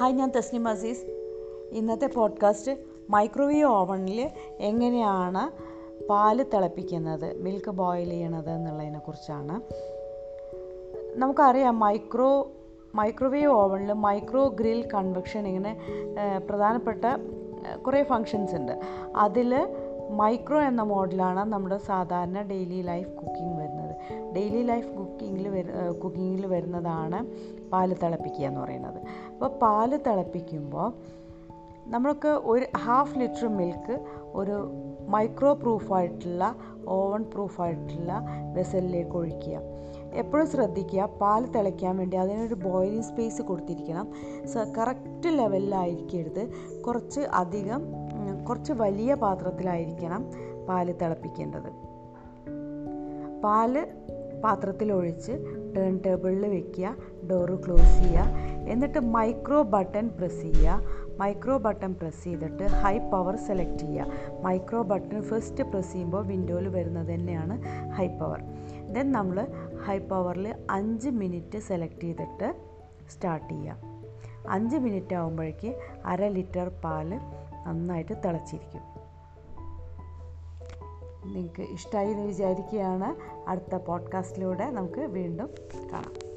[0.00, 1.04] Hi ഞാൻ തസ്നിം അസീസ്.
[1.72, 2.72] ഇന്നത്തെ podcast
[3.10, 5.44] microwave ഓവണിൽ എങ്ങനെയാണ്
[6.10, 9.54] പാൽ തിളപ്പിക്കുന്നത് മിൽക്ക് ബോയിൽ ചെയ്യണത് എന്നുള്ളതിനെ കുറിച്ചാണ്.
[11.18, 12.52] നമുക്കറിയാം മൈക്രോ
[12.94, 15.80] മൈക്രോവേവ് ഓവണിൽ മൈക്രോ ഗ്രിൽ കൺവെക്ഷൻ ഇങ്ങനെ
[16.50, 17.04] പ്രധാനപ്പെട്ട
[17.86, 18.80] കുറേ ഫങ്ഷൻസ് ഉണ്ട്.
[19.16, 19.68] അതിൽ
[20.10, 23.56] മൈക്രോ എന്ന മോഡലാണ് നമ്മുടെ സാധാരണ daily life cooking
[24.36, 27.20] daily life കുക്കിങ്ങിൽ വരു കുക്കിങ്ങിൽ വരുന്നതാണ്
[27.72, 28.98] പാൽ തിളപ്പിക്കുക എന്ന് പറയുന്നത്.
[29.32, 30.88] അപ്പോൾ പാൽ തിളപ്പിക്കുമ്പോൾ
[31.94, 33.96] നമ്മൾക്ക് ഒരു ഹാഫ് ലിറ്റർ മിൽക്ക്
[34.40, 34.56] ഒരു
[35.14, 36.44] മൈക്രോ പ്രൂഫായിട്ടുള്ള
[36.94, 38.12] ഓവൺ പ്രൂഫായിട്ടുള്ള
[38.56, 39.56] വെസലിലേക്ക് ഒഴിക്കുക.
[40.22, 44.06] എപ്പോഴും ശ്രദ്ധിക്കുക പാൽ തിളയ്ക്കാൻ വേണ്ടി അതിനൊരു ബോയിലിംഗ് സ്പേസ് കൊടുത്തിരിക്കണം.
[44.78, 46.42] കറക്റ്റ് ലെവലിലായിരിക്കരുത്
[46.86, 47.82] കുറച്ച് അധികം
[48.48, 50.24] കുറച്ച് വലിയ പാത്രത്തിലായിരിക്കണം
[50.68, 51.70] പാൽ തിളപ്പിക്കേണ്ടത്.
[53.44, 53.72] പാൽ
[54.44, 55.32] പാത്രത്തിലൊഴിച്ച്
[55.76, 56.96] ടേൺ ടേബിളിൽ വെക്കുക
[57.30, 58.24] ഡോറ് ക്ലോസ് ചെയ്യുക.
[58.68, 60.82] എന്നിട്ട് മൈക്രോ ബട്ടൺ പ്രസ് ചെയ്യുക.
[61.20, 64.06] മൈക്രോ ബട്ടൺ പ്രസ് ചെയ്തിട്ട് ഹൈ പവർ സെലക്ട് ചെയ്യുക.
[64.42, 68.40] മൈക്രോ ബട്ടൺ ഫസ്റ്റ് പ്രസ് ചെയ്യുമ്പോൾ വിൻഡോയിൽ വരുന്നത് തന്നെയാണ് ഹൈ പവർ
[68.92, 69.46] ദെൻ നമ്മൾ
[69.86, 72.54] ഹൈ പവറിൽ അഞ്ച് മിനിറ്റ് സെലക്ട് ചെയ്തിട്ട്
[73.10, 73.76] സ്റ്റാർട്ട് ചെയ്യുക.
[74.50, 77.08] അഞ്ച് മിനിറ്റ് ആകുമ്പോഴേക്ക് അര ലിറ്റർ പാൽ
[77.66, 79.05] നന്നായിട്ട് തിളച്ചിരിക്കും.
[81.34, 83.16] നിങ്ങൾക്ക് ഇഷ്ടമായി എന്ന് വിചാരിക്കുകയാണ്.
[83.48, 85.50] അടുത്ത പോഡ്കാസ്റ്റിലൂടെ നമുക്ക് വീണ്ടും
[85.92, 86.35] കാണാം.